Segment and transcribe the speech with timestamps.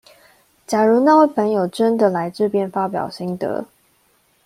[0.65, 3.65] 假如那位朋友真的來這邊發表心得